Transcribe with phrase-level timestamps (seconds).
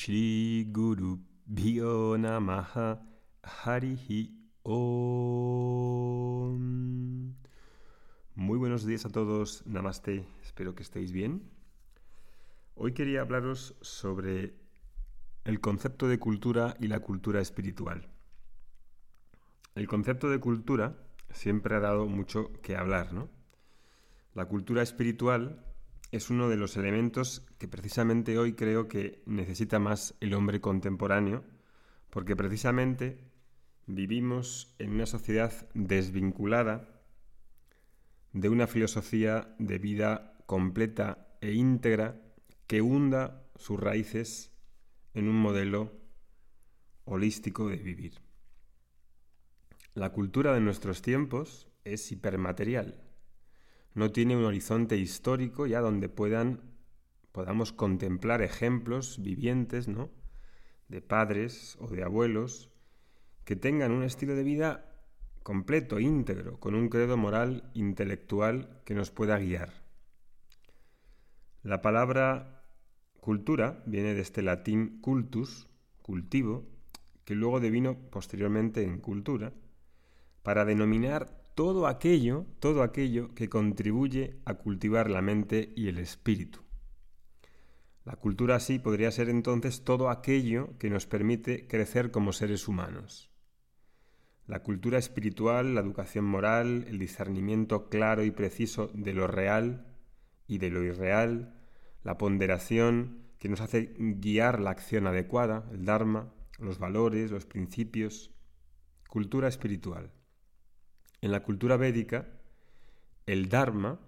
[0.00, 3.04] Shri Guru Bhyo Namaha
[3.42, 4.32] Harihi
[4.62, 6.56] Om.
[8.34, 11.50] Muy buenos días a todos, Namaste, espero que estéis bien.
[12.76, 14.54] Hoy quería hablaros sobre
[15.44, 18.08] el concepto de cultura y la cultura espiritual.
[19.74, 20.96] El concepto de cultura
[21.28, 23.28] siempre ha dado mucho que hablar, ¿no?
[24.32, 25.69] La cultura espiritual
[26.12, 31.44] es uno de los elementos que precisamente hoy creo que necesita más el hombre contemporáneo,
[32.10, 33.30] porque precisamente
[33.86, 37.00] vivimos en una sociedad desvinculada
[38.32, 42.20] de una filosofía de vida completa e íntegra
[42.66, 44.52] que hunda sus raíces
[45.14, 45.92] en un modelo
[47.04, 48.20] holístico de vivir.
[49.94, 53.09] La cultura de nuestros tiempos es hipermaterial
[53.94, 56.70] no tiene un horizonte histórico ya donde puedan
[57.32, 60.10] podamos contemplar ejemplos vivientes, ¿no?
[60.88, 62.70] de padres o de abuelos
[63.44, 64.90] que tengan un estilo de vida
[65.42, 69.72] completo, íntegro, con un credo moral intelectual que nos pueda guiar.
[71.62, 72.64] La palabra
[73.20, 75.68] cultura viene de este latín cultus,
[76.02, 76.66] cultivo,
[77.24, 79.52] que luego devino posteriormente en cultura,
[80.42, 86.60] para denominar todo aquello, todo aquello que contribuye a cultivar la mente y el espíritu.
[88.04, 93.30] La cultura así podría ser entonces todo aquello que nos permite crecer como seres humanos.
[94.46, 99.86] La cultura espiritual, la educación moral, el discernimiento claro y preciso de lo real
[100.46, 101.54] y de lo irreal,
[102.02, 108.32] la ponderación que nos hace guiar la acción adecuada, el Dharma, los valores, los principios,
[109.08, 110.12] cultura espiritual.
[111.22, 112.28] En la cultura védica,
[113.26, 114.00] el Dharma,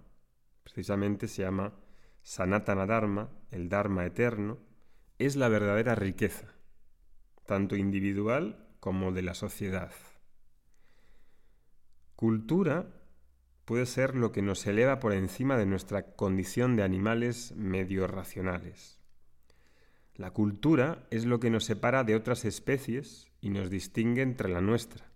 [0.63, 1.73] precisamente se llama
[2.23, 4.57] Sanatana Dharma, el Dharma eterno,
[5.19, 6.47] es la verdadera riqueza,
[7.45, 9.91] tanto individual como de la sociedad.
[12.15, 12.87] Cultura
[13.65, 18.99] puede ser lo que nos eleva por encima de nuestra condición de animales medio racionales.
[20.15, 24.61] La cultura es lo que nos separa de otras especies y nos distingue entre la
[24.61, 25.12] nuestra.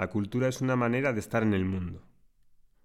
[0.00, 2.02] La cultura es una manera de estar en el mundo.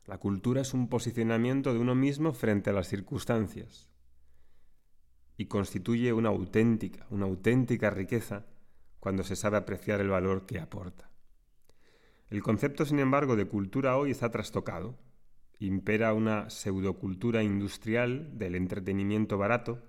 [0.05, 3.87] La cultura es un posicionamiento de uno mismo frente a las circunstancias
[5.37, 8.45] y constituye una auténtica, una auténtica riqueza
[8.99, 11.09] cuando se sabe apreciar el valor que aporta.
[12.27, 14.99] El concepto, sin embargo, de cultura hoy está trastocado.
[15.57, 19.81] Impera una pseudocultura industrial del entretenimiento barato,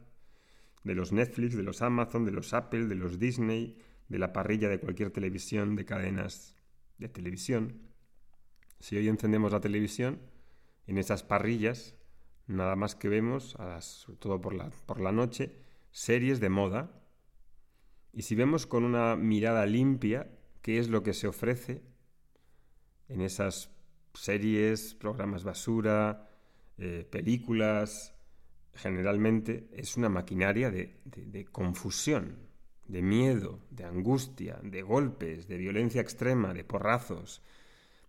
[0.85, 4.69] de los Netflix, de los Amazon, de los Apple, de los Disney, de la parrilla
[4.69, 6.56] de cualquier televisión de cadenas
[6.99, 7.81] de televisión.
[8.81, 10.21] Si hoy encendemos la televisión,
[10.87, 11.97] en esas parrillas,
[12.47, 15.57] nada más que vemos, sobre todo por la, por la noche,
[15.91, 17.03] series de moda.
[18.13, 20.31] Y si vemos con una mirada limpia
[20.63, 21.83] qué es lo que se ofrece
[23.09, 23.71] en esas
[24.15, 26.31] series, programas basura,
[26.79, 28.15] eh, películas,
[28.75, 32.46] generalmente es una maquinaria de confusión,
[32.89, 37.43] de miedo, de angustia, de golpes, de violencia extrema, de porrazos,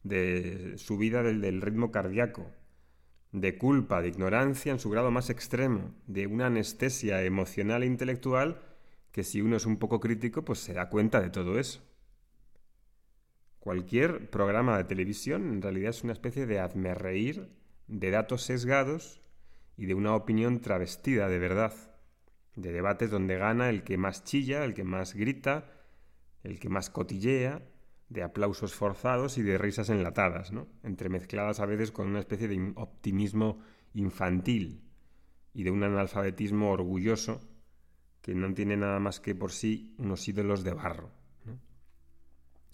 [0.04, 2.46] de subida del, ritmo cardíaco,
[3.32, 8.62] de culpa, de ignorancia en su grado más extremo, de una anestesia emocional e intelectual
[9.12, 11.82] que si uno es un poco crítico, pues se da cuenta de todo eso.
[13.60, 16.94] Cualquier programa de televisión en realidad es una especie de hazme
[17.88, 19.22] de datos sesgados
[19.76, 21.74] y de una opinión travestida de verdad
[22.58, 25.72] de debates donde gana el que más chilla, el que más grita,
[26.44, 27.62] el que más cotillea,
[28.10, 30.68] de aplausos forzados y de risas enlatadas, ¿no?
[30.84, 33.60] entremezcladas a veces con una especie de optimismo
[33.94, 34.82] infantil
[35.54, 37.42] y de un analfabetismo orgulloso
[38.22, 41.12] que no tiene nada más que por sí unos ídolos de barro.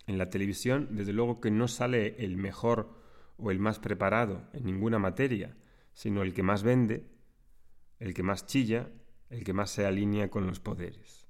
[0.07, 3.01] En la televisión, desde luego que no sale el mejor
[3.37, 5.55] o el más preparado en ninguna materia,
[5.93, 7.09] sino el que más vende,
[7.99, 8.89] el que más chilla,
[9.33, 11.27] el que más se alinea con los poderes.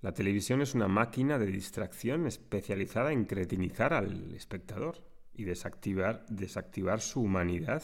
[0.00, 5.04] La televisión es una máquina de distracción especializada en cretinizar al espectador
[5.34, 7.82] y desactivar, su humanidad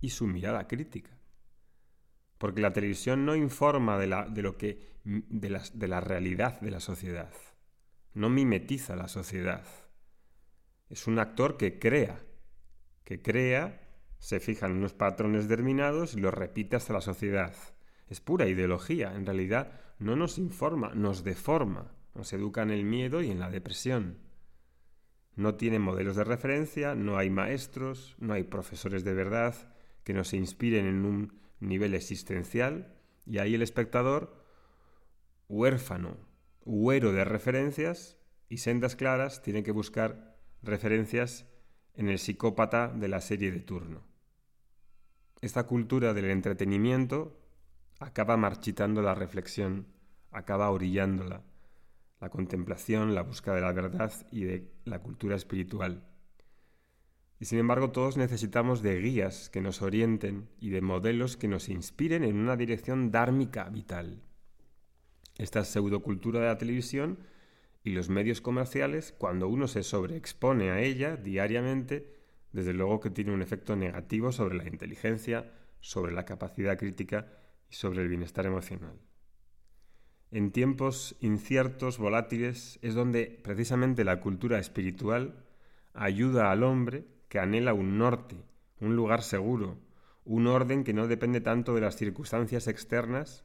[0.00, 1.10] y su mirada crítica.
[2.38, 6.70] Porque la televisión no informa de, la, de lo que, de, de la realidad de
[6.70, 7.32] la sociedad,
[8.14, 9.64] no mimetiza la sociedad.
[10.88, 12.18] Es un actor que crea,
[13.04, 13.82] que crea,
[14.20, 17.54] se fija en unos patrones determinados y los repite hasta la sociedad
[18.08, 19.14] es pura ideología.
[19.14, 23.50] En realidad no nos informa, nos deforma, nos educa en el miedo y en la
[23.50, 24.18] depresión.
[25.34, 29.54] No tiene modelos de referencia, no hay maestros, no hay profesores de verdad
[30.04, 32.94] que nos inspiren en un nivel existencial
[33.26, 34.44] y ahí el espectador
[35.48, 36.16] huérfano,
[36.64, 38.18] huero de referencias
[38.48, 41.46] y sendas claras tiene que buscar referencias
[41.94, 44.02] en el psicópata de la serie de turno.
[45.40, 47.37] Esta cultura del entretenimiento
[47.98, 49.86] acaba marchitando la reflexión,
[50.30, 51.42] acaba orillándola,
[52.20, 56.04] la contemplación, la búsqueda de la verdad y de la cultura espiritual.
[57.40, 61.68] Y sin embargo todos necesitamos de guías que nos orienten y de modelos que nos
[61.68, 64.22] inspiren en una dirección dármica vital.
[65.36, 67.20] Esta pseudocultura de la televisión
[67.84, 72.12] y los medios comerciales, cuando uno se sobreexpone a ella diariamente,
[72.52, 77.37] desde luego que tiene un efecto negativo sobre la inteligencia, sobre la capacidad crítica
[77.70, 78.98] y sobre el bienestar emocional.
[80.30, 85.46] En tiempos inciertos, volátiles, es donde precisamente la cultura espiritual
[85.94, 88.36] ayuda al hombre que anhela un norte,
[88.80, 89.78] un lugar seguro,
[90.24, 93.44] un orden que no depende tanto de las circunstancias externas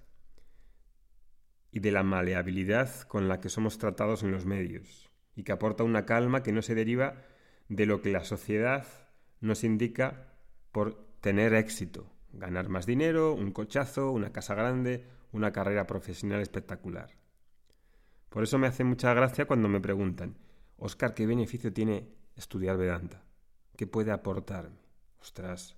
[1.72, 5.84] y de la maleabilidad con la que somos tratados en los medios, y que aporta
[5.84, 7.24] una calma que no se deriva
[7.70, 8.86] de lo que la sociedad
[9.40, 10.34] nos indica
[10.72, 17.12] por tener éxito, ganar más dinero, un cochazo, una casa grande, una carrera profesional espectacular.
[18.30, 20.36] Por eso me hace mucha gracia cuando me preguntan,
[20.78, 23.24] Oscar, ¿qué beneficio tiene estudiar Vedanta?
[23.76, 24.78] ¿Qué puede aportarme?
[25.22, 25.78] Ostras,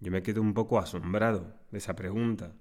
[0.00, 2.52] yo me quedo un poco asombrado de esa pregunta.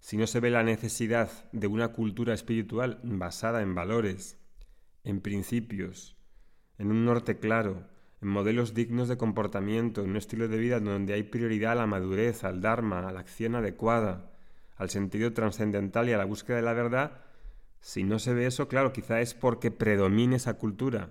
[0.00, 4.38] Si no se ve la necesidad de una cultura espiritual basada en valores,
[5.04, 6.16] en principios,
[6.78, 7.86] en un norte claro,
[8.22, 12.44] modelos dignos de comportamiento, en un estilo de vida donde hay prioridad a la madurez,
[12.44, 14.32] al dharma, a la acción adecuada,
[14.76, 17.22] al sentido trascendental y a la búsqueda de la verdad,
[17.80, 21.10] si no se ve eso, claro, quizá es porque predomine esa cultura,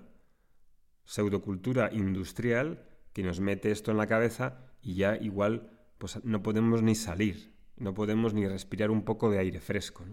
[1.04, 6.82] pseudocultura industrial, que nos mete esto en la cabeza y ya igual pues no podemos
[6.82, 10.04] ni salir, no podemos ni respirar un poco de aire fresco.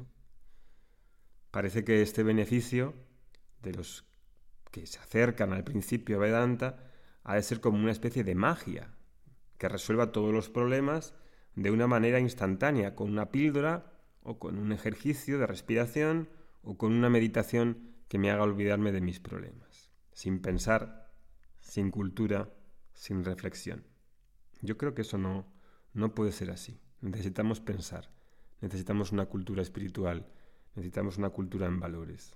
[1.49, 2.93] Parece que este beneficio
[3.61, 4.05] de los
[4.69, 6.88] que se acercan al principio Vedanta
[7.23, 8.93] ha de ser como una especie de magia
[9.57, 11.13] que resuelva todos los problemas
[11.55, 13.91] de una manera instantánea, con una píldora
[14.23, 16.29] o con un ejercicio de respiración
[16.63, 21.11] o con una meditación que me haga olvidarme de mis problemas, sin pensar,
[21.59, 22.49] sin cultura,
[22.93, 23.83] sin reflexión.
[24.61, 25.45] Yo creo que eso no,
[25.93, 26.79] no puede ser así.
[27.01, 28.09] Necesitamos pensar,
[28.61, 30.27] necesitamos una cultura espiritual,
[30.75, 32.35] necesitamos una cultura en valores.